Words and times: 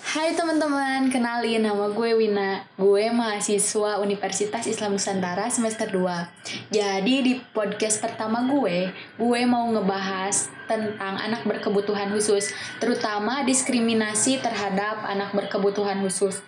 Hai 0.00 0.32
teman-teman, 0.32 1.12
kenalin 1.12 1.60
nama 1.60 1.92
gue 1.92 2.16
Wina. 2.16 2.64
Gue 2.80 3.12
mahasiswa 3.12 4.00
Universitas 4.00 4.64
Islam 4.64 4.96
Nusantara 4.96 5.44
semester 5.52 5.92
2. 5.92 6.72
Jadi 6.72 7.14
di 7.20 7.36
podcast 7.52 8.00
pertama 8.00 8.48
gue, 8.48 8.88
gue 9.20 9.40
mau 9.44 9.68
ngebahas 9.68 10.48
tentang 10.64 11.20
anak 11.20 11.44
berkebutuhan 11.44 12.08
khusus, 12.16 12.48
terutama 12.80 13.44
diskriminasi 13.44 14.40
terhadap 14.40 15.04
anak 15.04 15.36
berkebutuhan 15.36 16.00
khusus. 16.00 16.40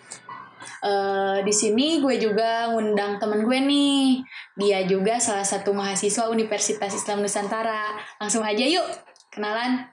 Uh, 0.81 1.45
di 1.45 1.53
sini 1.53 2.01
gue 2.01 2.17
juga 2.17 2.73
ngundang 2.73 3.21
temen 3.21 3.45
gue 3.45 3.59
nih. 3.61 4.25
Dia 4.57 4.89
juga 4.89 5.21
salah 5.21 5.45
satu 5.45 5.77
mahasiswa 5.77 6.33
Universitas 6.33 6.97
Islam 6.97 7.21
Nusantara. 7.21 8.01
Langsung 8.17 8.41
aja 8.41 8.65
yuk, 8.65 8.89
kenalan. 9.29 9.93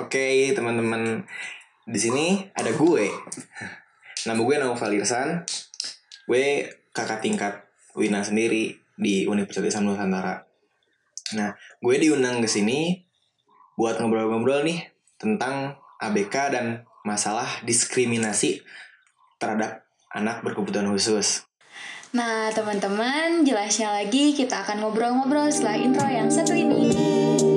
Oke, 0.00 0.56
teman-teman 0.56 1.28
di 1.84 1.98
sini 2.00 2.40
ada 2.56 2.72
gue. 2.72 3.06
Nama 4.24 4.40
gue 4.40 4.56
Naufal 4.56 4.96
Irsan. 4.96 5.44
Gue 6.24 6.68
kakak 6.96 7.20
tingkat 7.20 7.68
Wina 7.92 8.24
sendiri 8.24 8.72
di 8.96 9.28
Universitas 9.28 9.78
Nusantara. 9.84 10.40
Nah, 11.36 11.52
gue 11.80 11.94
diundang 12.00 12.40
ke 12.40 12.48
sini 12.48 13.04
buat 13.76 14.00
ngobrol-ngobrol 14.00 14.64
nih 14.64 14.80
tentang 15.20 15.76
ABK 16.00 16.34
dan 16.52 16.66
masalah 17.04 17.46
diskriminasi 17.68 18.64
terhadap 19.36 19.84
anak 20.14 20.40
berkebutuhan 20.40 20.88
khusus. 20.88 21.44
Nah, 22.14 22.54
teman-teman, 22.54 23.42
jelasnya 23.42 23.90
lagi 23.90 24.32
kita 24.32 24.62
akan 24.62 24.86
ngobrol-ngobrol 24.86 25.50
setelah 25.50 25.76
intro 25.76 26.06
yang 26.06 26.30
satu 26.30 26.54
ini. 26.54 27.53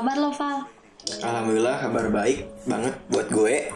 Kabar 0.00 0.16
lo, 0.16 0.32
Val? 0.32 0.64
Alhamdulillah 1.20 1.76
kabar 1.76 2.08
baik 2.08 2.48
banget 2.64 2.96
buat 3.12 3.28
gue. 3.28 3.68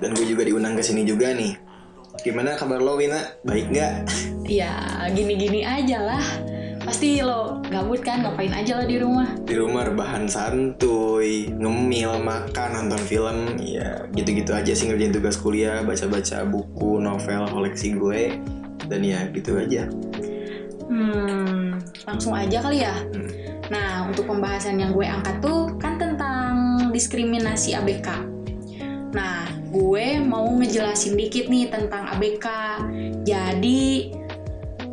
Dan 0.00 0.16
gue 0.16 0.26
juga 0.32 0.48
diundang 0.48 0.72
ke 0.72 0.80
sini 0.80 1.04
juga 1.04 1.36
nih. 1.36 1.60
Gimana 2.24 2.56
kabar 2.56 2.80
lo, 2.80 2.96
Wina? 2.96 3.36
Baik 3.44 3.68
nggak? 3.68 4.08
Ya, 4.48 5.04
gini-gini 5.12 5.60
aja 5.60 6.00
lah. 6.00 6.24
Pasti 6.80 7.20
lo 7.20 7.60
gabut 7.68 8.00
kan, 8.00 8.24
ngapain 8.24 8.48
aja 8.56 8.80
lo 8.80 8.88
di 8.88 8.96
rumah? 8.96 9.28
Di 9.44 9.60
rumah 9.60 9.84
rebahan 9.92 10.24
santuy, 10.24 11.52
ngemil, 11.52 12.24
makan, 12.24 12.88
nonton 12.88 13.02
film, 13.04 13.60
ya 13.60 14.08
gitu-gitu 14.16 14.56
aja 14.56 14.72
sih 14.72 14.88
ngerjain 14.88 15.12
tugas 15.12 15.36
kuliah, 15.36 15.84
baca-baca 15.84 16.48
buku, 16.48 16.96
novel, 16.96 17.44
koleksi 17.52 17.92
gue, 17.92 18.40
dan 18.88 19.04
ya 19.04 19.28
gitu 19.36 19.60
aja. 19.60 19.84
Hmm, 20.90 21.78
langsung 22.02 22.34
aja 22.34 22.58
kali 22.58 22.82
ya. 22.82 22.94
Hmm. 23.14 23.30
Nah, 23.70 24.10
untuk 24.10 24.26
pembahasan 24.26 24.82
yang 24.82 24.90
gue 24.90 25.06
angkat 25.06 25.38
tuh 25.38 25.78
kan 25.78 25.94
tentang 25.94 26.90
diskriminasi 26.90 27.78
ABK. 27.78 28.08
Nah, 29.14 29.46
gue 29.70 30.18
mau 30.18 30.50
ngejelasin 30.50 31.14
dikit 31.14 31.46
nih 31.46 31.70
tentang 31.70 32.10
ABK. 32.18 32.46
Jadi, 33.22 34.10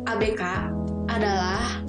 ABK 0.06 0.42
adalah 1.10 1.82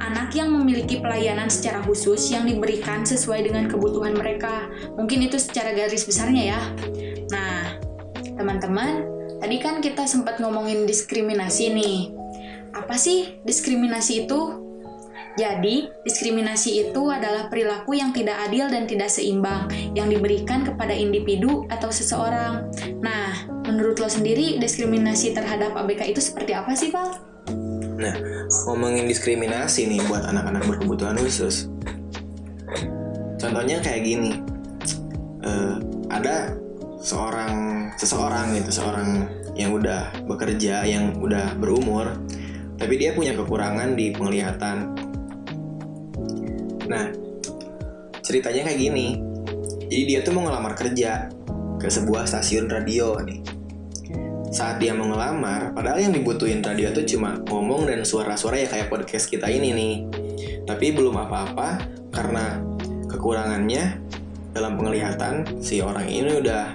anak 0.00 0.32
yang 0.32 0.48
memiliki 0.56 1.04
pelayanan 1.04 1.52
secara 1.52 1.84
khusus 1.84 2.32
yang 2.32 2.48
diberikan 2.48 3.04
sesuai 3.04 3.44
dengan 3.44 3.68
kebutuhan 3.68 4.16
mereka. 4.16 4.72
Mungkin 4.96 5.28
itu 5.28 5.36
secara 5.36 5.76
garis 5.76 6.08
besarnya 6.08 6.56
ya. 6.56 6.60
Nah, 7.28 7.76
teman-teman, 8.40 9.04
tadi 9.44 9.56
kan 9.60 9.84
kita 9.84 10.08
sempat 10.08 10.40
ngomongin 10.40 10.88
diskriminasi 10.88 11.76
nih. 11.76 12.19
Apa 12.70 12.94
sih 12.94 13.42
diskriminasi 13.42 14.26
itu? 14.26 14.70
Jadi, 15.38 15.86
diskriminasi 16.02 16.90
itu 16.90 17.02
adalah 17.06 17.46
perilaku 17.46 17.94
yang 17.94 18.10
tidak 18.10 18.50
adil 18.50 18.66
dan 18.66 18.84
tidak 18.90 19.08
seimbang 19.08 19.70
yang 19.94 20.10
diberikan 20.10 20.66
kepada 20.66 20.90
individu 20.90 21.64
atau 21.70 21.88
seseorang. 21.88 22.66
Nah, 22.98 23.46
menurut 23.62 24.02
lo 24.02 24.10
sendiri 24.10 24.58
diskriminasi 24.58 25.30
terhadap 25.32 25.78
ABK 25.78 26.10
itu 26.10 26.20
seperti 26.20 26.52
apa 26.52 26.74
sih, 26.74 26.90
Pak? 26.90 27.30
Nah, 28.00 28.16
ngomongin 28.66 29.06
diskriminasi 29.06 29.86
nih 29.86 30.02
buat 30.10 30.26
anak-anak 30.26 30.66
berkebutuhan 30.66 31.16
khusus. 31.22 31.70
Contohnya 33.38 33.78
kayak 33.80 34.02
gini. 34.04 34.32
Uh, 35.40 35.80
ada 36.12 36.52
seorang 37.00 37.88
seseorang 37.96 38.60
gitu, 38.60 38.82
seorang 38.82 39.24
yang 39.56 39.72
udah 39.72 40.12
bekerja, 40.28 40.84
yang 40.84 41.16
udah 41.20 41.56
berumur, 41.56 42.12
tapi 42.80 42.96
dia 42.96 43.12
punya 43.12 43.36
kekurangan 43.36 43.92
di 43.92 44.10
penglihatan 44.16 44.96
Nah, 46.90 47.06
ceritanya 48.18 48.66
kayak 48.66 48.80
gini. 48.82 49.22
Jadi 49.86 50.02
dia 50.10 50.26
tuh 50.26 50.34
mau 50.34 50.42
ngelamar 50.42 50.74
kerja 50.74 51.30
ke 51.78 51.86
sebuah 51.86 52.26
stasiun 52.26 52.66
radio 52.66 53.14
nih. 53.22 53.38
Saat 54.50 54.82
dia 54.82 54.90
mau 54.90 55.06
ngelamar, 55.06 55.70
padahal 55.70 56.02
yang 56.02 56.10
dibutuhin 56.10 56.58
radio 56.58 56.90
tuh 56.90 57.06
cuma 57.06 57.38
ngomong 57.46 57.86
dan 57.86 58.02
suara-suara 58.02 58.58
ya 58.58 58.66
kayak 58.66 58.90
podcast 58.90 59.30
kita 59.30 59.46
ini 59.46 59.70
nih. 59.70 59.94
Tapi 60.66 60.90
belum 60.90 61.14
apa-apa 61.14 61.78
karena 62.10 62.58
kekurangannya 63.06 64.02
dalam 64.50 64.74
penglihatan 64.74 65.62
si 65.62 65.78
orang 65.78 66.10
ini 66.10 66.42
udah 66.42 66.74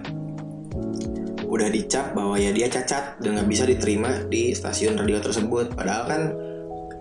udah 1.56 1.72
dicap 1.72 2.12
bahwa 2.12 2.36
ya 2.36 2.52
dia 2.52 2.68
cacat 2.68 3.24
dan 3.24 3.40
nggak 3.40 3.48
bisa 3.48 3.64
diterima 3.64 4.28
di 4.28 4.52
stasiun 4.52 5.00
radio 5.00 5.24
tersebut. 5.24 5.72
Padahal 5.72 6.04
kan 6.04 6.22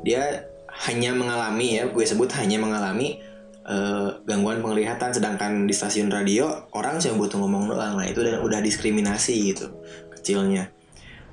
dia 0.07 0.47
hanya 0.87 1.11
mengalami 1.15 1.83
ya 1.83 1.91
gue 1.91 2.05
sebut 2.07 2.31
hanya 2.39 2.63
mengalami 2.63 3.19
uh, 3.67 4.23
gangguan 4.23 4.63
penglihatan. 4.63 5.11
Sedangkan 5.11 5.67
di 5.67 5.75
stasiun 5.75 6.09
radio 6.09 6.71
orang 6.71 7.03
cuma 7.03 7.19
butuh 7.19 7.43
ngomong 7.43 7.75
doang. 7.75 7.99
Nah 7.99 8.07
itu 8.07 8.23
udah, 8.23 8.41
udah 8.47 8.61
diskriminasi 8.63 9.35
gitu 9.51 9.75
kecilnya. 10.15 10.71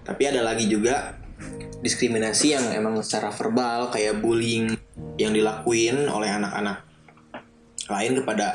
Tapi 0.01 0.23
ada 0.25 0.41
lagi 0.41 0.65
juga 0.65 1.21
diskriminasi 1.81 2.47
yang 2.53 2.65
emang 2.73 3.01
secara 3.01 3.33
verbal 3.33 3.89
kayak 3.93 4.21
bullying 4.21 4.77
yang 5.17 5.33
dilakuin 5.33 6.09
oleh 6.09 6.29
anak-anak 6.29 6.85
lain 7.89 8.13
kepada 8.21 8.53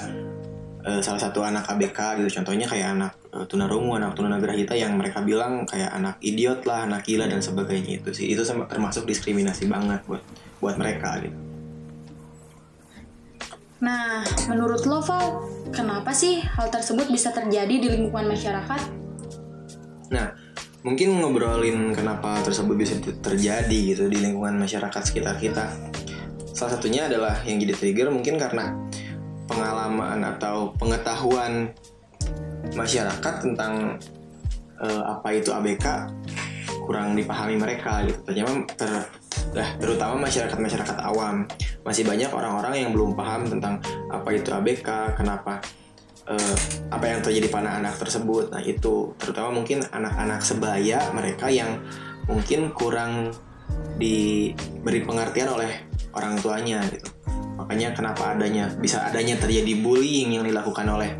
uh, 0.87 1.01
salah 1.03 1.21
satu 1.21 1.43
anak 1.43 1.67
ABK 1.67 2.23
gitu 2.23 2.41
contohnya 2.41 2.71
kayak 2.71 2.95
anak 2.95 3.13
uh, 3.35 3.45
tunarungu 3.45 3.99
anak 3.99 4.15
tunagrahita 4.15 4.79
yang 4.79 4.95
mereka 4.95 5.21
bilang 5.21 5.67
kayak 5.67 5.91
anak 5.91 6.17
idiot 6.23 6.63
lah 6.65 6.87
anak 6.87 7.03
gila 7.03 7.27
dan 7.27 7.43
sebagainya 7.43 7.99
itu 8.01 8.11
sih 8.15 8.31
itu 8.31 8.47
termasuk 8.47 9.05
diskriminasi 9.05 9.67
banget 9.67 10.01
buat 10.07 10.23
buat 10.63 10.79
mereka 10.79 11.21
gitu. 11.21 11.37
Nah, 13.77 14.25
menurut 14.49 14.89
lo, 14.89 15.05
Val, 15.05 15.45
kenapa 15.69 16.09
sih 16.09 16.41
hal 16.41 16.73
tersebut 16.73 17.13
bisa 17.13 17.29
terjadi 17.29 17.77
di 17.77 17.89
lingkungan 17.93 18.33
masyarakat? 18.33 18.81
Nah, 20.17 20.33
mungkin 20.81 21.21
ngobrolin 21.21 21.93
kenapa 21.93 22.41
tersebut 22.41 22.73
bisa 22.73 22.97
terjadi 23.03 23.79
gitu 23.93 24.09
di 24.09 24.17
lingkungan 24.17 24.57
masyarakat 24.57 25.03
sekitar 25.05 25.37
kita. 25.37 25.77
Salah 26.57 26.81
satunya 26.81 27.05
adalah 27.05 27.37
yang 27.45 27.61
jadi 27.61 27.77
trigger 27.77 28.09
mungkin 28.09 28.41
karena 28.41 28.86
pengalaman 29.47 30.21
atau 30.37 30.75
pengetahuan 30.77 31.71
masyarakat 32.75 33.35
tentang 33.43 33.97
uh, 34.83 35.03
apa 35.17 35.29
itu 35.39 35.55
ABK 35.55 35.87
kurang 36.87 37.19
dipahami 37.19 37.59
mereka 37.59 38.03
gitu. 38.07 38.21
Ternyata 38.27 38.53
ter, 38.79 38.91
Nah, 39.57 39.69
terutama 39.81 40.29
masyarakat-masyarakat 40.29 40.97
awam. 41.01 41.49
Masih 41.81 42.05
banyak 42.05 42.29
orang-orang 42.29 42.85
yang 42.85 42.91
belum 42.93 43.17
paham 43.17 43.49
tentang 43.49 43.81
apa 44.13 44.29
itu 44.37 44.53
ABK, 44.53 45.17
kenapa 45.17 45.65
uh, 46.29 46.57
apa 46.93 47.05
yang 47.09 47.21
terjadi 47.25 47.49
pada 47.49 47.81
anak 47.81 47.97
tersebut. 47.97 48.53
Nah, 48.53 48.61
itu 48.61 49.17
terutama 49.17 49.57
mungkin 49.57 49.81
anak-anak 49.89 50.45
sebaya 50.45 51.09
mereka 51.17 51.49
yang 51.49 51.81
mungkin 52.29 52.75
kurang 52.77 53.33
diberi 53.97 55.01
pengertian 55.09 55.49
oleh 55.57 55.89
orang 56.13 56.37
tuanya 56.45 56.85
gitu. 56.93 57.16
Makanya 57.67 57.99
kenapa 57.99 58.39
adanya 58.39 58.71
bisa 58.79 59.03
adanya 59.03 59.35
terjadi 59.43 59.83
bullying 59.83 60.39
yang 60.39 60.47
dilakukan 60.47 60.87
oleh 60.87 61.11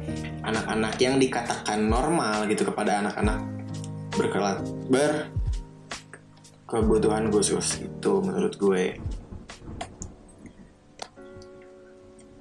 anak-anak 0.47 0.95
yang 1.03 1.19
dikatakan 1.19 1.91
normal 1.91 2.47
gitu 2.47 2.63
kepada 2.63 3.03
anak-anak 3.03 3.43
berkelat 4.15 4.63
ber 4.87 5.27
kebutuhan 6.71 7.35
khusus 7.35 7.83
itu 7.83 8.13
menurut 8.23 8.55
gue. 8.55 8.95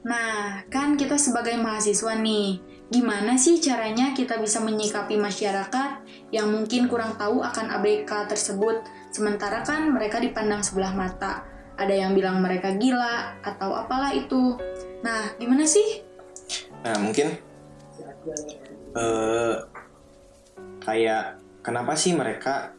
Nah, 0.05 0.61
kan 0.69 0.93
kita 0.93 1.17
sebagai 1.17 1.57
mahasiswa 1.57 2.13
nih, 2.13 2.61
gimana 2.93 3.41
sih 3.41 3.57
caranya 3.57 4.13
kita 4.13 4.37
bisa 4.37 4.61
menyikapi 4.61 5.17
masyarakat 5.17 6.05
yang 6.29 6.53
mungkin 6.53 6.85
kurang 6.85 7.17
tahu 7.17 7.41
akan 7.41 7.73
ABK 7.81 8.29
tersebut, 8.29 8.85
sementara 9.09 9.65
kan 9.65 9.89
mereka 9.89 10.21
dipandang 10.21 10.61
sebelah 10.61 10.93
mata. 10.93 11.54
Ada 11.75 11.93
yang 11.93 12.11
bilang 12.15 12.39
mereka 12.39 12.75
gila 12.79 13.39
atau 13.43 13.75
apalah 13.75 14.15
itu. 14.15 14.55
Nah, 15.03 15.35
gimana 15.35 15.67
sih? 15.67 16.01
Nah, 16.81 16.95
mungkin 17.01 17.35
eh 18.95 19.55
kayak 20.81 21.41
kenapa 21.65 21.97
sih 21.97 22.13
mereka 22.13 22.73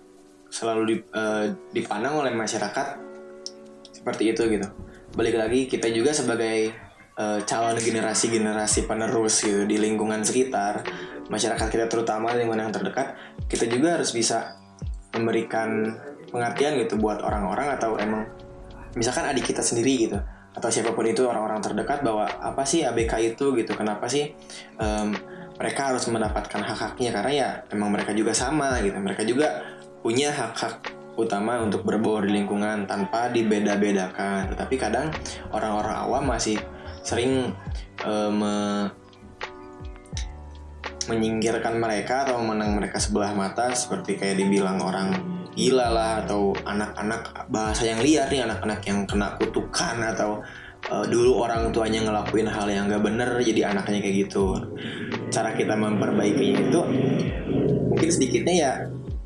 selalu 0.46 0.82
di, 0.86 0.96
eh, 1.02 1.46
dipandang 1.74 2.22
oleh 2.22 2.32
masyarakat 2.32 3.02
seperti 3.90 4.30
itu 4.30 4.42
gitu 4.46 4.68
balik 5.18 5.36
lagi 5.36 5.66
kita 5.66 5.90
juga 5.90 6.14
sebagai 6.14 6.70
eh, 7.16 7.40
calon 7.48 7.80
generasi-generasi 7.80 8.86
penerus 8.86 9.42
gitu 9.42 9.64
di 9.64 9.80
lingkungan 9.80 10.22
sekitar 10.22 10.86
masyarakat 11.32 11.66
kita 11.72 11.86
terutama 11.90 12.30
lingkungan 12.36 12.70
yang 12.70 12.74
terdekat 12.74 13.18
kita 13.50 13.66
juga 13.66 13.98
harus 13.98 14.14
bisa 14.14 14.60
memberikan 15.16 15.96
pengertian 16.28 16.76
gitu 16.78 17.00
buat 17.00 17.24
orang-orang 17.24 17.72
atau 17.74 17.96
emang 17.96 18.28
misalkan 18.96 19.28
adik 19.28 19.52
kita 19.52 19.60
sendiri 19.60 20.08
gitu 20.08 20.18
atau 20.56 20.72
siapa 20.72 20.96
pun 20.96 21.04
itu 21.04 21.20
orang-orang 21.28 21.60
terdekat 21.60 22.00
bahwa 22.00 22.24
apa 22.24 22.64
sih 22.64 22.80
ABK 22.80 23.36
itu 23.36 23.52
gitu 23.60 23.76
kenapa 23.76 24.08
sih 24.08 24.32
em, 24.80 25.12
mereka 25.56 25.92
harus 25.92 26.08
mendapatkan 26.08 26.64
hak-haknya? 26.64 27.10
Karena 27.12 27.32
ya 27.32 27.48
emang 27.68 27.92
mereka 27.92 28.16
juga 28.16 28.32
sama 28.32 28.80
gitu 28.80 28.96
mereka 28.96 29.22
juga 29.28 29.60
punya 30.00 30.32
hak-hak 30.32 30.96
utama 31.20 31.60
untuk 31.60 31.84
berbaur 31.84 32.24
di 32.24 32.40
lingkungan 32.40 32.88
tanpa 32.88 33.28
dibeda-bedakan. 33.28 34.52
Tetapi 34.56 34.74
kadang 34.80 35.12
orang-orang 35.52 35.96
awam 35.96 36.24
masih 36.32 36.56
sering 37.04 37.52
eh, 38.00 38.30
me- 38.32 38.88
menyingkirkan 41.06 41.78
mereka 41.78 42.26
atau 42.26 42.42
menang 42.42 42.74
mereka 42.80 42.98
sebelah 42.98 43.30
mata 43.36 43.70
seperti 43.76 44.18
kayak 44.18 44.42
dibilang 44.42 44.82
orang 44.82 45.35
gila 45.56 45.88
lah 45.88 46.12
atau 46.22 46.52
anak-anak 46.52 47.48
bahasa 47.48 47.88
yang 47.88 48.04
liar 48.04 48.28
nih 48.28 48.44
anak-anak 48.44 48.80
yang 48.84 49.08
kena 49.08 49.40
kutukan 49.40 49.96
atau 50.12 50.44
eh, 50.92 51.04
dulu 51.08 51.40
orang 51.40 51.72
tuanya 51.72 52.04
ngelakuin 52.04 52.46
hal 52.46 52.68
yang 52.68 52.92
gak 52.92 53.02
bener 53.02 53.40
jadi 53.40 53.72
anaknya 53.72 54.04
kayak 54.04 54.16
gitu. 54.28 54.60
Cara 55.32 55.56
kita 55.56 55.74
memperbaikinya 55.74 56.60
itu 56.68 56.80
mungkin 57.88 58.10
sedikitnya 58.12 58.54
ya 58.54 58.72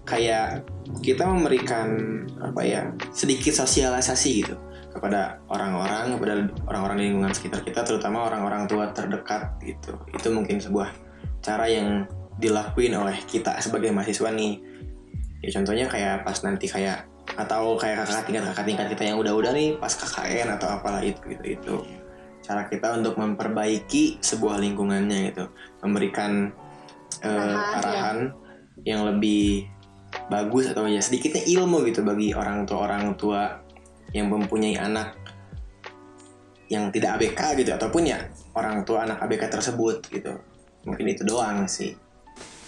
kayak 0.06 0.62
kita 1.02 1.26
memberikan 1.26 1.98
apa 2.38 2.62
ya 2.62 2.82
sedikit 3.10 3.52
sosialisasi 3.52 4.30
gitu 4.46 4.54
kepada 4.90 5.38
orang-orang 5.50 6.18
kepada 6.18 6.32
orang-orang 6.66 6.96
di 6.98 7.04
lingkungan 7.10 7.34
sekitar 7.34 7.62
kita 7.62 7.86
terutama 7.86 8.26
orang-orang 8.30 8.70
tua 8.70 8.94
terdekat 8.94 9.58
gitu. 9.66 9.98
Itu 10.14 10.30
mungkin 10.30 10.62
sebuah 10.62 10.94
cara 11.42 11.66
yang 11.66 12.06
dilakuin 12.40 12.94
oleh 12.94 13.18
kita 13.26 13.58
sebagai 13.58 13.92
mahasiswa 13.92 14.30
nih 14.32 14.69
ya 15.40 15.48
contohnya 15.56 15.86
kayak 15.88 16.22
pas 16.22 16.36
nanti 16.44 16.68
kayak 16.68 17.08
atau 17.36 17.78
kayak 17.78 18.04
kakak 18.04 18.24
tingkat 18.28 18.44
kakak 18.52 18.66
tingkat 18.66 18.86
kita 18.96 19.02
yang 19.12 19.16
udah-udah 19.20 19.52
nih 19.54 19.68
pas 19.80 19.92
KKN 19.92 20.60
atau 20.60 20.68
apalah 20.68 21.02
itu 21.04 21.20
gitu 21.30 21.44
itu. 21.44 21.74
Cara 22.40 22.66
kita 22.66 22.98
untuk 22.98 23.14
memperbaiki 23.16 24.18
sebuah 24.20 24.58
lingkungannya 24.58 25.30
gitu. 25.30 25.44
Memberikan 25.84 26.50
eh, 27.22 27.30
Arahan, 27.30 27.54
ya. 27.54 27.78
arahan 27.78 28.18
yang 28.82 29.00
lebih 29.06 29.68
bagus 30.26 30.66
atau 30.72 30.90
ya 30.90 30.98
sedikitnya 30.98 31.46
ilmu 31.46 31.86
gitu 31.86 32.02
bagi 32.02 32.34
orang 32.34 32.66
tua 32.66 32.90
orang 32.90 33.14
tua 33.14 33.62
yang 34.10 34.26
mempunyai 34.26 34.74
anak 34.74 35.14
yang 36.66 36.90
tidak 36.90 37.18
ABK 37.18 37.62
gitu 37.62 37.70
ataupun 37.78 38.10
ya 38.10 38.18
orang 38.58 38.82
tua 38.82 39.06
anak 39.06 39.22
ABK 39.22 39.46
tersebut 39.46 40.02
gitu. 40.10 40.34
Mungkin 40.82 41.06
itu 41.12 41.22
doang 41.22 41.68
sih 41.70 42.09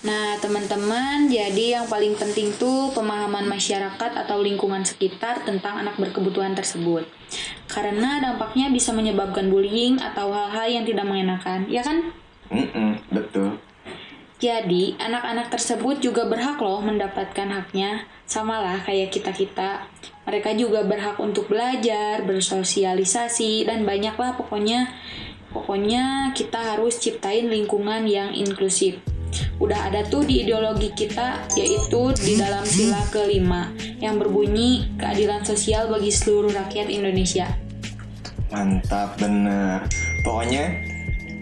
Nah, 0.03 0.35
teman-teman, 0.43 1.31
jadi 1.31 1.79
yang 1.79 1.87
paling 1.87 2.19
penting 2.19 2.51
tuh 2.59 2.91
pemahaman 2.91 3.47
masyarakat 3.47 4.11
atau 4.27 4.43
lingkungan 4.43 4.83
sekitar 4.83 5.47
tentang 5.47 5.87
anak 5.87 5.95
berkebutuhan 5.95 6.59
tersebut. 6.59 7.07
Karena 7.71 8.19
dampaknya 8.19 8.67
bisa 8.75 8.91
menyebabkan 8.91 9.47
bullying 9.47 10.03
atau 10.03 10.35
hal-hal 10.35 10.67
yang 10.67 10.83
tidak 10.83 11.07
mengenakan, 11.07 11.71
ya 11.71 11.87
kan? 11.87 12.11
Mm-mm, 12.51 12.99
betul 13.15 13.63
Jadi, 14.43 14.99
anak-anak 14.99 15.55
tersebut 15.55 16.03
juga 16.03 16.27
berhak 16.27 16.59
loh 16.59 16.83
mendapatkan 16.83 17.47
haknya, 17.47 18.11
samalah 18.27 18.83
kayak 18.83 19.15
kita-kita. 19.15 19.87
Mereka 20.27 20.59
juga 20.59 20.83
berhak 20.83 21.23
untuk 21.23 21.47
belajar, 21.47 22.27
bersosialisasi, 22.27 23.71
dan 23.71 23.87
banyaklah 23.87 24.35
pokoknya 24.35 24.99
pokoknya 25.55 26.35
kita 26.35 26.75
harus 26.75 26.99
ciptain 26.99 27.47
lingkungan 27.47 28.03
yang 28.11 28.35
inklusif. 28.35 28.99
Udah 29.59 29.89
ada 29.89 30.03
tuh 30.07 30.27
di 30.27 30.45
ideologi 30.45 30.93
kita, 30.93 31.47
yaitu 31.57 32.13
di 32.21 32.37
dalam 32.37 32.65
sila 32.67 33.01
kelima, 33.09 33.73
yang 34.03 34.19
berbunyi 34.19 34.93
keadilan 34.99 35.47
sosial 35.47 35.89
bagi 35.89 36.11
seluruh 36.11 36.53
rakyat 36.53 36.91
Indonesia. 36.91 37.47
Mantap 38.53 39.17
bener. 39.17 39.87
Pokoknya 40.23 40.69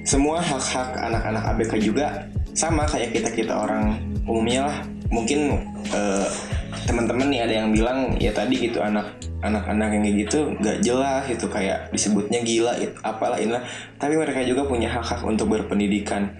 semua 0.07 0.39
hak-hak 0.41 0.97
anak-anak 0.97 1.43
ABK 1.55 1.73
juga 1.83 2.27
sama 2.55 2.87
kayak 2.87 3.15
kita-kita 3.15 3.55
orang 3.55 3.99
umumnya 4.25 4.71
lah. 4.71 4.79
Mungkin 5.11 5.59
eh, 5.91 6.29
teman-teman 6.87 7.27
nih 7.31 7.41
ada 7.47 7.55
yang 7.63 7.69
bilang 7.75 8.15
ya 8.19 8.31
tadi 8.31 8.59
gitu 8.59 8.79
anak 8.79 9.19
anak-anak 9.41 9.97
yang 9.97 10.03
kayak 10.05 10.17
gitu 10.29 10.39
nggak 10.61 10.79
jelas 10.85 11.25
itu 11.33 11.47
kayak 11.49 11.89
disebutnya 11.91 12.41
gila 12.47 12.73
apalah 13.03 13.39
inilah. 13.43 13.63
Tapi 13.99 14.15
mereka 14.15 14.47
juga 14.47 14.67
punya 14.67 14.91
hak-hak 14.91 15.27
untuk 15.27 15.51
berpendidikan 15.51 16.31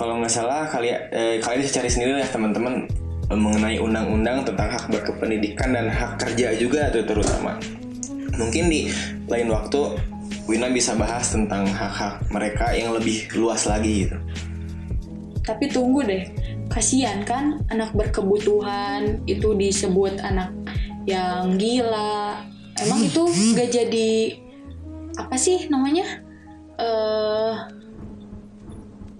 kalau 0.00 0.16
nggak 0.16 0.32
salah 0.32 0.64
kalian 0.64 0.96
eh, 1.12 1.36
kalian 1.44 1.60
bisa 1.60 1.76
cari 1.76 1.92
sendiri 1.92 2.24
ya 2.24 2.28
teman-teman 2.32 2.88
mengenai 3.28 3.76
undang-undang 3.76 4.48
tentang 4.48 4.72
hak 4.72 4.88
berkependidikan 4.88 5.76
dan 5.76 5.92
hak 5.92 6.16
kerja 6.16 6.56
juga 6.56 6.88
tuh 6.88 7.04
terutama 7.04 7.60
mungkin 8.40 8.72
di 8.72 8.88
lain 9.28 9.52
waktu 9.52 10.00
Wina 10.48 10.72
bisa 10.72 10.96
bahas 10.96 11.30
tentang 11.30 11.68
hak-hak 11.68 12.26
mereka 12.32 12.74
yang 12.74 12.90
lebih 12.90 13.30
luas 13.38 13.70
lagi 13.70 14.08
gitu. 14.08 14.18
Tapi 15.46 15.70
tunggu 15.70 16.02
deh, 16.02 16.26
kasihan 16.66 17.22
kan 17.22 17.62
anak 17.70 17.94
berkebutuhan 17.94 19.22
itu 19.30 19.54
disebut 19.54 20.18
anak 20.26 20.50
yang 21.06 21.54
gila. 21.54 22.42
Emang 22.82 22.98
itu 22.98 23.30
gak 23.54 23.70
jadi 23.70 24.42
apa 25.22 25.36
sih 25.38 25.70
namanya? 25.70 26.18
eh 26.80 27.54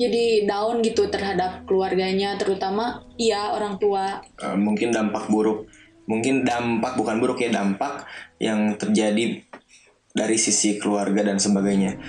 jadi 0.00 0.48
down 0.48 0.80
gitu 0.80 1.12
terhadap 1.12 1.68
keluarganya, 1.68 2.40
terutama 2.40 3.04
iya 3.20 3.52
orang 3.52 3.76
tua. 3.76 4.24
Eh, 4.40 4.56
mungkin 4.56 4.96
dampak 4.96 5.28
buruk, 5.28 5.68
mungkin 6.08 6.48
dampak 6.48 6.96
bukan 6.96 7.20
buruk 7.20 7.44
ya 7.44 7.52
dampak 7.52 8.08
yang 8.40 8.80
terjadi 8.80 9.44
dari 10.16 10.36
sisi 10.40 10.80
keluarga 10.80 11.20
dan 11.28 11.36
sebagainya. 11.36 12.00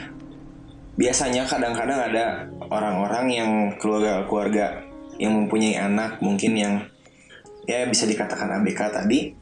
Biasanya 0.95 1.43
kadang-kadang 1.51 1.99
ada 1.99 2.47
orang-orang 2.71 3.25
yang 3.27 3.51
keluarga-keluarga 3.75 4.87
yang 5.19 5.35
mempunyai 5.35 5.75
anak 5.75 6.23
mungkin 6.23 6.55
yang 6.55 6.73
ya 7.67 7.85
bisa 7.85 8.07
dikatakan 8.07 8.63
ABK 8.63 8.79
tadi 8.89 9.40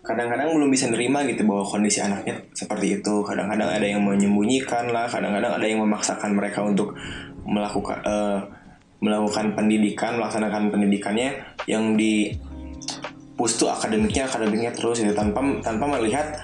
kadang-kadang 0.00 0.56
belum 0.56 0.72
bisa 0.72 0.88
nerima 0.88 1.20
gitu 1.28 1.44
bahwa 1.44 1.64
kondisi 1.64 2.00
anaknya 2.00 2.40
seperti 2.56 3.00
itu. 3.00 3.14
Kadang-kadang 3.20 3.68
ada 3.68 3.84
yang 3.84 4.00
menyembunyikan 4.00 4.88
lah 4.88 5.04
kadang-kadang 5.06 5.60
ada 5.60 5.66
yang 5.66 5.84
memaksakan 5.84 6.32
mereka 6.32 6.64
untuk 6.64 6.96
melakukan 7.44 8.00
eh, 8.04 8.38
melakukan 9.00 9.56
pendidikan 9.56 10.20
melaksanakan 10.20 10.68
pendidikannya 10.72 11.40
yang 11.64 11.96
di 11.96 12.32
push 13.36 13.56
tuh 13.56 13.72
akademiknya 13.72 14.28
akademiknya 14.28 14.72
terus 14.72 15.04
gitu. 15.04 15.12
Tanpa 15.12 15.44
tanpa 15.60 15.84
melihat 16.00 16.36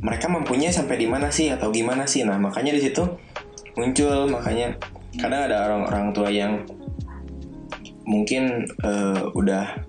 mereka 0.00 0.26
mampunya 0.32 0.72
sampai 0.72 0.96
di 0.96 1.06
mana 1.06 1.28
sih 1.28 1.52
atau 1.52 1.68
gimana 1.68 2.08
sih. 2.08 2.24
Nah 2.24 2.40
makanya 2.40 2.72
di 2.72 2.80
situ 2.80 3.04
muncul 3.76 4.28
makanya 4.28 4.76
kadang 5.20 5.48
ada 5.48 5.68
orang-orang 5.68 6.16
tua 6.16 6.28
yang 6.32 6.64
mungkin 8.08 8.64
eh, 8.64 9.20
udah 9.36 9.84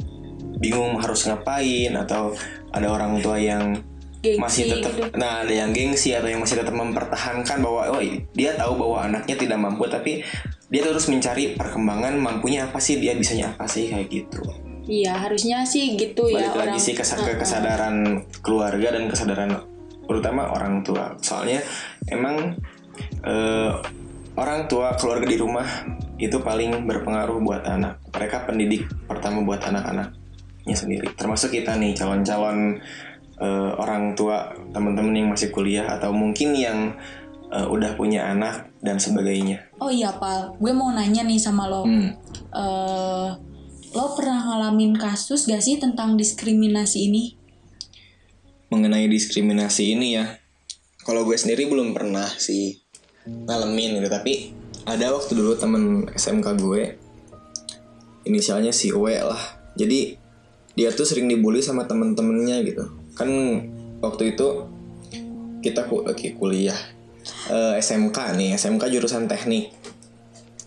bingung 0.59 0.95
harus 0.99 1.27
ngapain 1.27 1.91
atau 1.91 2.31
ada 2.73 2.87
orang 2.89 3.21
tua 3.21 3.37
yang 3.37 3.77
Gengsi 4.23 4.39
masih 4.39 4.63
tetap 4.71 4.91
gitu. 4.95 5.19
nah 5.19 5.43
ada 5.43 5.51
yang 5.51 5.75
gengsi 5.75 6.15
atau 6.15 6.31
yang 6.31 6.39
masih 6.39 6.55
tetap 6.55 6.71
mempertahankan 6.71 7.59
bahwa 7.59 7.91
oh 7.91 7.99
dia 8.31 8.55
tahu 8.55 8.79
bahwa 8.79 8.97
anaknya 9.03 9.35
tidak 9.35 9.59
mampu 9.59 9.83
tapi 9.85 10.23
dia 10.71 10.79
terus 10.79 11.11
mencari 11.11 11.59
perkembangan 11.59 12.15
mampunya 12.15 12.63
apa 12.63 12.79
sih 12.79 13.03
dia 13.03 13.19
bisanya 13.19 13.51
apa 13.51 13.67
sih 13.67 13.91
kayak 13.91 14.07
gitu 14.07 14.39
Iya, 14.83 15.15
harusnya 15.15 15.63
sih 15.63 15.95
gitu 15.95 16.27
ya 16.27 16.51
balik 16.51 16.55
orang. 16.55 16.75
lagi 16.75 16.79
sih 16.79 16.95
kesa- 16.95 17.15
ke 17.15 17.35
Heeh. 17.35 17.39
kesadaran 17.39 17.95
keluarga 18.39 18.95
dan 18.95 19.07
kesadaran 19.07 19.51
terutama 20.07 20.51
orang 20.51 20.83
tua 20.83 21.15
soalnya 21.19 21.59
emang 22.07 22.59
eh, 23.23 23.71
orang 24.35 24.67
tua 24.67 24.95
keluarga 24.95 25.27
di 25.27 25.35
rumah 25.35 25.67
itu 26.15 26.39
paling 26.39 26.83
berpengaruh 26.83 27.39
buat 27.39 27.63
anak 27.63 27.99
mereka 28.11 28.43
pendidik 28.43 28.87
pertama 29.07 29.43
buat 29.43 29.63
anak-anaknya 30.63 30.75
sendiri 30.79 31.07
termasuk 31.19 31.49
kita 31.51 31.75
nih 31.75 31.91
calon-calon 31.91 32.79
eh, 33.37 33.71
orang 33.75 34.15
tua 34.15 34.55
teman-teman 34.71 35.13
yang 35.13 35.29
masih 35.35 35.51
kuliah 35.51 35.85
atau 35.91 36.15
mungkin 36.15 36.55
yang 36.55 36.95
eh, 37.51 37.67
udah 37.67 37.99
punya 37.99 38.31
anak 38.31 38.71
dan 38.79 38.97
sebagainya 38.99 39.67
Oh 39.83 39.91
iya, 39.91 40.15
Pal. 40.15 40.55
Gue 40.63 40.71
mau 40.71 40.95
nanya 40.95 41.27
nih 41.27 41.35
sama 41.35 41.67
lo. 41.67 41.83
Hmm. 41.83 42.15
eh 42.55 43.29
lo 43.93 44.05
pernah 44.17 44.41
ngalamin 44.41 44.95
kasus 44.97 45.45
gak 45.45 45.61
sih 45.61 45.77
tentang 45.77 46.17
diskriminasi 46.17 47.11
ini? 47.11 47.43
mengenai 48.73 49.05
diskriminasi 49.05 49.93
ini 49.93 50.17
ya 50.17 50.25
kalau 51.05 51.21
gue 51.29 51.37
sendiri 51.37 51.69
belum 51.69 51.93
pernah 51.93 52.25
sih 52.25 52.81
ngalamin 53.29 54.01
gitu 54.01 54.09
tapi 54.09 54.49
ada 54.89 55.13
waktu 55.13 55.37
dulu 55.37 55.53
temen 55.61 56.09
SMK 56.09 56.47
gue 56.57 56.97
inisialnya 58.25 58.73
si 58.73 58.89
W 58.89 59.05
lah 59.13 59.61
jadi 59.77 60.17
dia 60.73 60.89
tuh 60.89 61.05
sering 61.05 61.29
dibully 61.29 61.61
sama 61.61 61.85
temen-temennya 61.85 62.57
gitu. 62.65 62.83
Kan 63.13 63.29
waktu 64.01 64.33
itu 64.33 64.67
kita 65.63 65.87
lagi 65.87 66.35
kuliah 66.35 66.75
eh, 67.47 67.79
SMK 67.79 68.17
nih 68.35 68.49
SMK 68.57 68.83
jurusan 68.91 69.29
teknik. 69.29 69.71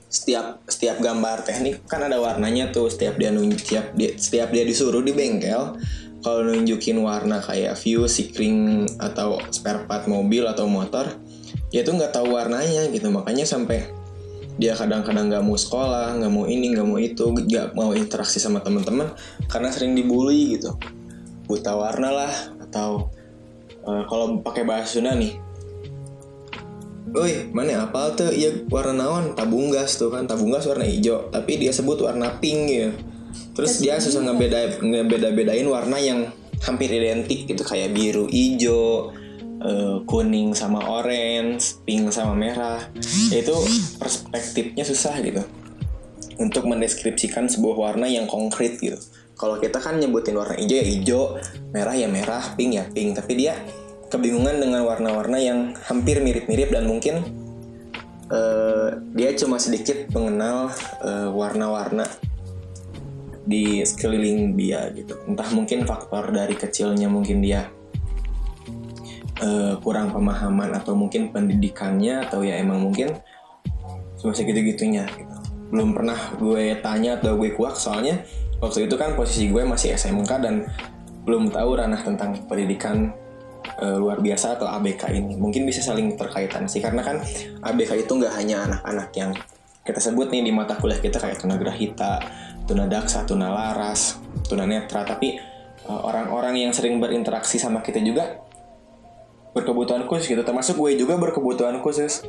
Setiap 0.07 0.65
setiap 0.71 0.97
gambar 1.03 1.45
teknik 1.45 1.85
kan 1.85 2.01
ada 2.01 2.17
warnanya 2.17 2.73
tuh 2.73 2.89
setiap 2.89 3.21
dia 3.21 3.29
nunjuk 3.35 3.61
setiap 3.61 3.87
dia, 3.93 4.11
setiap 4.17 4.49
dia 4.55 4.65
disuruh 4.65 5.05
di 5.05 5.13
bengkel 5.13 5.77
kalau 6.25 6.43
nunjukin 6.43 6.99
warna 7.07 7.39
kayak 7.39 7.79
fuse, 7.79 8.19
sikring 8.19 8.89
atau 8.99 9.39
spare 9.55 9.87
part 9.87 10.11
mobil 10.11 10.43
atau 10.49 10.67
motor 10.67 11.07
dia 11.71 11.87
tuh 11.87 11.99
nggak 11.99 12.15
tahu 12.15 12.35
warnanya 12.35 12.89
gitu. 12.91 13.11
Makanya 13.13 13.45
sampai 13.45 13.96
dia 14.57 14.73
kadang-kadang 14.73 15.29
nggak 15.29 15.45
mau 15.45 15.57
sekolah 15.57 16.17
nggak 16.17 16.33
mau 16.33 16.49
ini 16.49 16.73
nggak 16.73 16.87
mau 16.89 16.97
itu 16.97 17.25
nggak 17.29 17.77
mau 17.77 17.93
interaksi 17.93 18.41
sama 18.41 18.65
teman-teman 18.65 19.13
karena 19.53 19.69
sering 19.69 19.93
dibully 19.93 20.57
gitu 20.57 20.73
buta 21.45 21.77
warna 21.77 22.09
lah 22.11 22.33
atau 22.65 23.13
eh, 23.85 24.03
kalau 24.09 24.41
pakai 24.41 24.65
bahasa 24.65 24.99
Sunda 24.99 25.13
nih 25.15 25.47
Woi, 27.07 27.49
mana 27.49 27.87
apa 27.87 28.13
tuh? 28.13 28.29
Iya 28.29 28.67
warna 28.69 29.07
naon? 29.07 29.33
Tabung 29.39 29.73
gas 29.73 29.97
tuh 29.97 30.13
kan, 30.13 30.29
tabung 30.29 30.53
gas 30.53 30.69
warna 30.69 30.85
hijau, 30.85 31.31
tapi 31.33 31.57
dia 31.57 31.73
sebut 31.73 32.03
warna 32.03 32.35
pink 32.43 32.61
gitu. 32.69 32.93
Terus 33.57 33.81
dia 33.81 33.97
susah 33.97 34.21
ngebeda 34.21 34.83
ngebeda-bedain 34.85 35.65
warna 35.65 35.97
yang 35.97 36.29
hampir 36.61 36.93
identik 36.93 37.49
gitu 37.49 37.65
kayak 37.65 37.97
biru, 37.97 38.29
hijau, 38.29 39.17
eh, 39.67 39.97
kuning 40.07 40.55
sama 40.55 40.79
orange, 40.87 41.83
pink 41.83 42.15
sama 42.15 42.39
merah. 42.39 42.87
Itu 43.35 43.59
perspektifnya 43.99 44.87
susah 44.87 45.19
gitu 45.21 45.43
untuk 46.37 46.69
mendeskripsikan 46.69 47.49
sebuah 47.51 47.77
warna 47.77 48.07
yang 48.07 48.31
konkret 48.31 48.79
gitu. 48.79 48.97
Kalau 49.37 49.61
kita 49.61 49.77
kan 49.83 50.01
nyebutin 50.01 50.33
warna 50.33 50.57
hijau 50.57 50.77
ya 50.81 50.85
hijau, 50.85 51.23
merah 51.75 51.93
ya 51.93 52.09
merah, 52.09 52.57
pink 52.57 52.73
ya 52.73 52.85
pink, 52.89 53.21
tapi 53.21 53.37
dia 53.37 53.61
kebingungan 54.09 54.63
dengan 54.63 54.87
warna-warna 54.87 55.37
yang 55.37 55.59
hampir 55.85 56.23
mirip-mirip 56.25 56.73
dan 56.73 56.89
mungkin 56.89 57.21
eh, 58.33 58.89
dia 59.13 59.31
cuma 59.37 59.61
sedikit 59.61 60.09
mengenal 60.17 60.73
eh, 61.05 61.29
warna-warna 61.29 62.09
di 63.47 63.85
sekeliling 63.85 64.57
dia 64.57 64.89
gitu. 64.97 65.21
Entah 65.29 65.49
mungkin 65.53 65.85
faktor 65.85 66.33
dari 66.33 66.57
kecilnya 66.57 67.07
mungkin 67.07 67.45
dia 67.45 67.69
eh, 69.41 69.75
kurang 69.81 70.13
pemahaman 70.13 70.73
atau 70.77 70.97
mungkin 70.97 71.33
pendidikannya 71.33 72.29
atau 72.29 72.45
ya 72.45 72.57
emang 72.61 72.81
mungkin 72.81 73.17
cuma 74.17 74.33
segitu-gitunya 74.33 75.05
gitu. 75.13 75.37
Belum 75.73 75.93
pernah 75.93 76.17
gue 76.39 76.79
tanya 76.81 77.19
atau 77.21 77.37
gue 77.37 77.53
kuak 77.53 77.77
soalnya 77.77 78.23
waktu 78.61 78.89
itu 78.89 78.97
kan 78.97 79.13
posisi 79.13 79.53
gue 79.53 79.63
masih 79.65 79.93
SMK 79.97 80.31
dan 80.41 80.65
belum 81.27 81.51
tahu 81.51 81.71
ranah 81.77 82.01
tentang 82.01 82.39
pendidikan 82.47 83.13
eh, 83.83 83.97
luar 83.99 84.23
biasa 84.23 84.57
atau 84.57 84.71
ABK 84.71 85.11
ini 85.13 85.35
mungkin 85.37 85.67
bisa 85.67 85.83
saling 85.83 86.15
terkaitan 86.15 86.71
sih 86.71 86.81
karena 86.81 87.03
kan 87.03 87.21
ABK 87.67 88.07
itu 88.07 88.13
nggak 88.15 88.35
hanya 88.39 88.65
anak-anak 88.71 89.11
yang 89.19 89.31
kita 89.87 90.03
sebut 90.03 90.31
nih 90.35 90.43
di 90.43 90.51
mata 90.51 90.75
kuliah 90.75 90.99
kita 90.99 91.23
kayak 91.23 91.39
tunagrahita, 91.39 92.19
tunadaksa, 92.67 93.23
tunalaras, 93.23 94.19
tunanetra 94.47 95.03
tapi 95.05 95.37
eh, 95.85 96.01
orang-orang 96.01 96.57
yang 96.57 96.73
sering 96.73 97.03
berinteraksi 97.03 97.59
sama 97.61 97.83
kita 97.83 98.01
juga 98.01 98.46
berkebutuhan 99.57 100.05
khusus 100.05 100.37
gitu 100.37 100.43
termasuk 100.45 100.77
gue 100.77 101.01
juga 101.01 101.17
berkebutuhan 101.17 101.81
khusus 101.81 102.21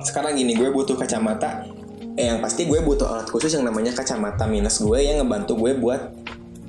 sekarang 0.00 0.40
gini 0.40 0.56
gue 0.56 0.72
butuh 0.72 0.96
kacamata 0.96 1.68
eh 2.16 2.32
yang 2.32 2.40
pasti 2.40 2.64
gue 2.64 2.80
butuh 2.80 3.04
alat 3.04 3.28
khusus 3.28 3.52
yang 3.52 3.68
namanya 3.68 3.92
kacamata 3.92 4.48
minus 4.48 4.80
gue 4.80 4.98
yang 4.98 5.20
ngebantu 5.20 5.60
gue 5.60 5.76
buat 5.76 6.02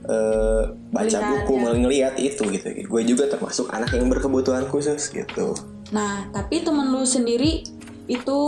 eh, 0.05 0.63
baca 0.91 1.07
Melihat, 1.07 1.47
buku 1.47 1.53
ya. 1.55 1.71
ngeliat 1.79 2.15
itu 2.19 2.43
gitu 2.51 2.67
gue 2.67 3.01
juga 3.07 3.31
termasuk 3.31 3.71
anak 3.71 3.95
yang 3.95 4.11
berkebutuhan 4.11 4.67
khusus 4.67 5.07
gitu 5.09 5.55
Nah, 5.89 6.29
tapi 6.29 6.61
temen 6.61 6.93
lu 6.93 7.01
sendiri 7.05 7.65
itu 8.05 8.39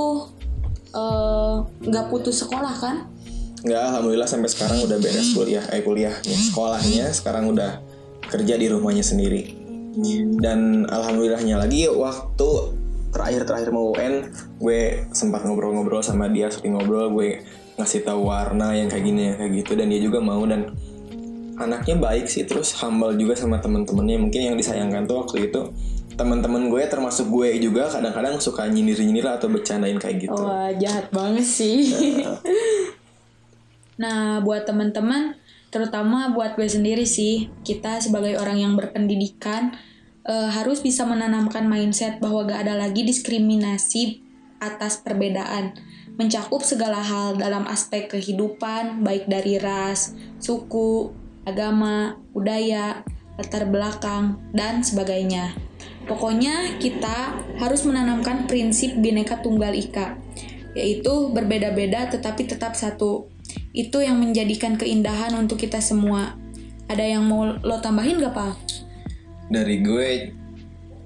eh, 0.94 1.56
nggak 1.66 2.06
putus 2.10 2.46
sekolah 2.46 2.74
kan? 2.78 3.10
Nggak, 3.62 3.82
alhamdulillah 3.94 4.30
sampai 4.30 4.50
sekarang 4.50 4.86
udah 4.86 4.98
beres 5.02 5.34
kuliah, 5.38 5.66
eh 5.70 5.82
kuliahnya, 5.82 6.38
sekolahnya 6.52 7.06
sekarang 7.14 7.50
udah 7.50 7.82
kerja 8.30 8.54
di 8.58 8.68
rumahnya 8.70 9.06
sendiri. 9.06 9.61
Dan 10.40 10.88
alhamdulillahnya 10.88 11.60
lagi 11.60 11.88
waktu 11.92 12.50
terakhir-terakhir 13.12 13.70
mau 13.76 13.92
UN, 13.92 14.32
gue 14.58 15.06
sempat 15.12 15.44
ngobrol-ngobrol 15.44 16.00
sama 16.00 16.32
dia, 16.32 16.48
sering 16.48 16.80
ngobrol, 16.80 17.12
gue 17.12 17.44
ngasih 17.76 18.08
tahu 18.08 18.32
warna 18.32 18.72
yang 18.72 18.88
kayak 18.88 19.04
gini, 19.04 19.22
yang 19.32 19.38
kayak 19.38 19.52
gitu, 19.64 19.72
dan 19.76 19.92
dia 19.92 20.00
juga 20.00 20.24
mau 20.24 20.40
dan 20.48 20.72
anaknya 21.60 22.00
baik 22.00 22.32
sih, 22.32 22.48
terus 22.48 22.72
humble 22.80 23.14
juga 23.20 23.36
sama 23.36 23.60
temen-temennya. 23.60 24.18
Mungkin 24.18 24.42
yang 24.54 24.56
disayangkan 24.56 25.06
tuh 25.06 25.28
waktu 25.28 25.52
itu 25.52 25.62
teman-teman 26.16 26.70
gue 26.70 26.84
termasuk 26.86 27.32
gue 27.32 27.58
juga 27.58 27.88
kadang-kadang 27.88 28.38
suka 28.38 28.68
nyindir-nyindir 28.68 29.26
atau 29.28 29.48
bercandain 29.52 29.98
kayak 29.98 30.30
gitu. 30.30 30.38
Wah, 30.38 30.72
jahat 30.76 31.10
banget 31.10 31.46
sih. 31.48 31.92
nah, 34.02 34.40
buat 34.44 34.64
teman-teman, 34.68 35.36
terutama 35.72 36.30
buat 36.36 36.60
gue 36.60 36.68
sendiri 36.68 37.08
sih, 37.08 37.50
kita 37.64 38.04
sebagai 38.04 38.38
orang 38.38 38.60
yang 38.60 38.74
berpendidikan 38.76 39.74
eh, 40.28 40.50
harus 40.52 40.84
bisa 40.84 41.08
menanamkan 41.08 41.66
mindset 41.66 42.20
bahwa 42.20 42.46
gak 42.46 42.68
ada 42.68 42.76
lagi 42.76 43.08
diskriminasi 43.08 44.22
atas 44.62 45.02
perbedaan, 45.02 45.74
mencakup 46.20 46.62
segala 46.62 47.02
hal 47.02 47.40
dalam 47.40 47.66
aspek 47.66 48.12
kehidupan, 48.12 49.02
baik 49.02 49.26
dari 49.26 49.58
ras, 49.58 50.14
suku, 50.38 51.10
agama, 51.50 52.22
budaya, 52.30 53.02
latar 53.42 53.66
belakang, 53.66 54.38
dan 54.54 54.86
sebagainya. 54.86 55.58
Pokoknya 56.06 56.78
kita 56.78 57.42
harus 57.58 57.88
menanamkan 57.88 58.46
prinsip 58.46 58.94
bineka 59.02 59.42
tunggal 59.42 59.74
ika, 59.74 60.20
yaitu 60.78 61.32
berbeda-beda 61.34 62.12
tetapi 62.12 62.46
tetap 62.46 62.78
satu. 62.78 63.31
Itu 63.72 64.00
yang 64.00 64.18
menjadikan 64.18 64.76
keindahan 64.76 65.32
untuk 65.34 65.58
kita 65.58 65.80
semua. 65.80 66.36
Ada 66.86 67.08
yang 67.08 67.24
mau 67.24 67.48
lo 67.48 67.80
tambahin 67.80 68.20
gak, 68.20 68.34
Pak? 68.34 68.56
dari 69.48 69.84
gue 69.84 70.32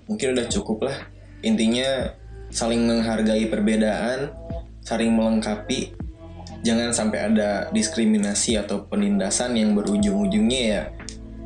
mungkin 0.06 0.38
udah 0.38 0.46
cukup 0.46 0.86
lah 0.86 0.98
intinya 1.42 2.14
saling 2.54 2.86
menghargai 2.86 3.50
perbedaan 3.50 4.30
saling 4.86 5.10
melengkapi 5.10 5.98
jangan 6.62 6.94
sampai 6.94 7.26
ada 7.26 7.74
diskriminasi 7.74 8.54
atau 8.56 8.86
penindasan 8.86 9.58
yang 9.58 9.74
berujung-ujungnya 9.74 10.62
ya 10.62 10.84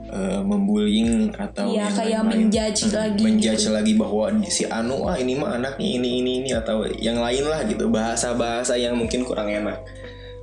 eh, 0.10 0.42
membullying 0.44 1.32
atau 1.32 1.72
Iya, 1.72 1.88
yang 1.88 1.96
kayak 1.96 2.04
lain-lain. 2.20 2.28
menjudge 2.52 2.82
Hmm, 2.84 2.92
lagi 2.92 3.24
menjudge 3.24 3.64
gitu. 3.64 3.72
lagi 3.72 3.94
bahwa 3.96 4.26
si 4.52 4.64
Anu 4.68 5.08
ah 5.08 5.16
ini 5.16 5.34
mah 5.40 5.56
anaknya 5.56 5.88
ini 5.88 6.10
ini 6.20 6.32
ini 6.44 6.50
atau 6.52 6.84
yang 7.00 7.16
lain 7.16 7.48
lah 7.48 7.64
gitu 7.64 7.88
bahasa-bahasa 7.88 8.76
yang 8.76 9.00
mungkin 9.00 9.24
kurang 9.24 9.48
enak 9.48 9.80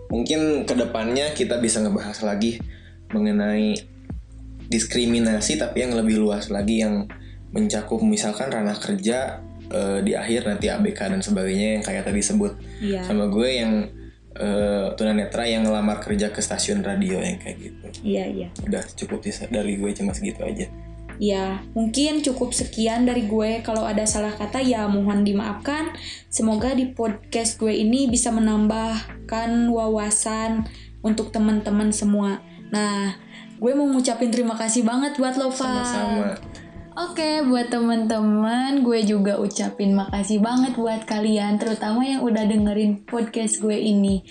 mungkin 0.06 0.64
ke 0.64 0.74
depannya 0.74 1.32
kita 1.32 1.58
bisa 1.58 1.82
ngebahas 1.82 2.18
lagi 2.22 2.62
mengenai 3.10 3.74
diskriminasi 4.66 5.56
tapi 5.56 5.82
yang 5.82 5.94
lebih 5.94 6.18
luas 6.18 6.50
lagi 6.50 6.82
yang 6.82 7.06
mencakup 7.54 8.02
misalkan 8.02 8.50
ranah 8.50 8.74
kerja 8.76 9.38
eh, 9.66 9.98
di 10.02 10.12
akhir 10.12 10.46
nanti 10.46 10.66
ABK 10.66 11.14
dan 11.14 11.22
sebagainya 11.22 11.78
yang 11.78 11.84
kayak 11.84 12.02
tadi 12.04 12.20
sebut 12.20 12.58
Iya. 12.82 13.06
sama 13.06 13.30
gue 13.30 13.48
yang 13.48 13.72
eh, 14.34 14.86
tunanetra 14.98 15.46
yang 15.46 15.64
ngelamar 15.64 16.02
kerja 16.02 16.28
ke 16.28 16.42
stasiun 16.42 16.82
radio 16.82 17.22
yang 17.22 17.38
kayak 17.38 17.56
gitu 17.62 17.86
Iya, 18.02 18.24
iya. 18.26 18.48
udah 18.66 18.82
cukup 18.98 19.22
sih 19.22 19.46
dari 19.48 19.78
gue 19.78 19.90
cuma 19.94 20.10
segitu 20.12 20.42
aja 20.42 20.66
Ya, 21.16 21.64
mungkin 21.72 22.20
cukup 22.20 22.52
sekian 22.52 23.08
dari 23.08 23.24
gue. 23.24 23.64
Kalau 23.64 23.84
ada 23.88 24.04
salah 24.04 24.36
kata 24.36 24.60
ya 24.60 24.84
mohon 24.88 25.24
dimaafkan. 25.24 25.96
Semoga 26.28 26.76
di 26.76 26.92
podcast 26.92 27.56
gue 27.56 27.72
ini 27.72 28.08
bisa 28.08 28.28
menambahkan 28.32 29.50
wawasan 29.72 30.68
untuk 31.00 31.32
teman-teman 31.32 31.92
semua. 31.94 32.44
Nah, 32.68 33.16
gue 33.56 33.72
mau 33.72 33.88
ngucapin 33.88 34.28
terima 34.28 34.58
kasih 34.58 34.84
banget 34.84 35.16
buat 35.16 35.34
lo, 35.40 35.48
Fa. 35.48 35.64
sama-sama 35.64 36.36
Oke, 36.96 37.44
buat 37.44 37.68
teman-teman, 37.68 38.80
gue 38.80 39.04
juga 39.04 39.36
ucapin 39.36 39.92
makasih 39.92 40.40
banget 40.40 40.80
buat 40.80 41.04
kalian, 41.04 41.60
terutama 41.60 42.08
yang 42.08 42.24
udah 42.24 42.48
dengerin 42.48 43.04
podcast 43.04 43.60
gue 43.60 43.76
ini. 43.76 44.24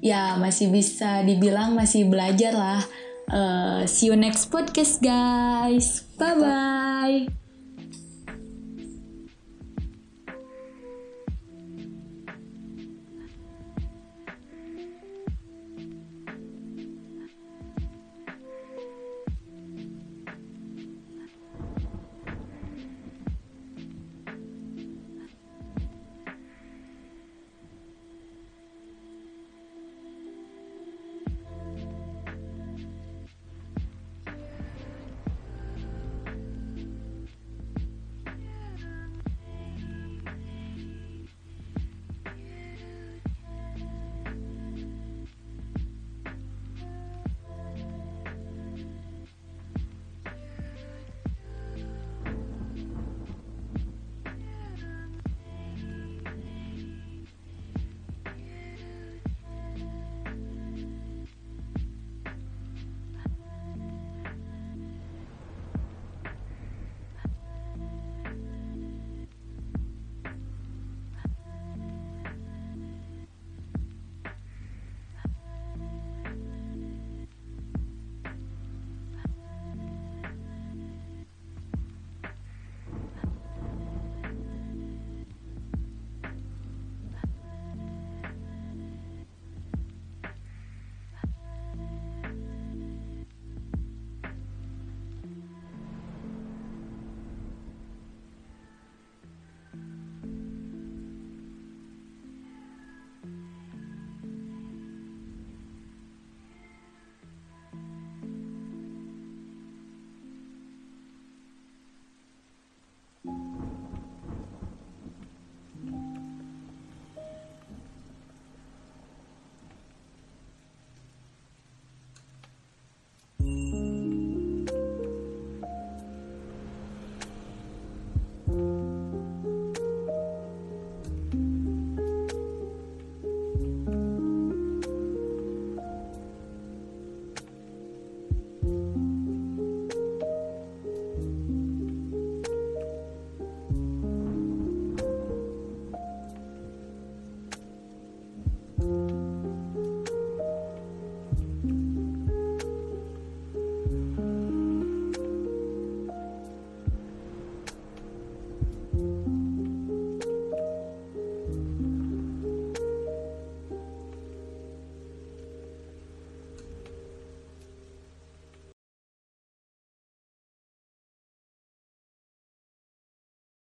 Ya, 0.00 0.40
masih 0.40 0.72
bisa 0.72 1.20
dibilang 1.28 1.76
masih 1.76 2.08
belajar 2.08 2.56
lah. 2.56 2.80
Eh, 3.28 3.84
see 3.84 4.08
you 4.08 4.16
next 4.16 4.48
podcast, 4.48 5.04
guys. 5.04 6.05
Bye 6.18 6.34
bye. 6.40 7.45